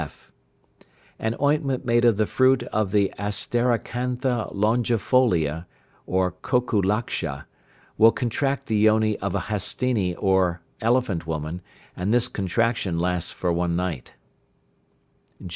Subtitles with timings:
[0.01, 0.31] (f).
[1.19, 5.67] An ointment made of the fruit of the asteracantha longifolia
[6.09, 7.45] (kokilaksha)
[7.99, 11.61] will contract the yoni of a Hastini or elephant woman,
[11.95, 14.15] and this contraction lasts for one night.